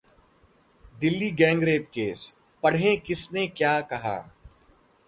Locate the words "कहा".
3.81-4.17